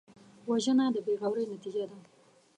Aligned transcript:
وژنه 0.49 0.85
د 0.93 0.97
بېغورۍ 1.05 1.45
نتیجه 1.53 1.83
ده 1.89 1.97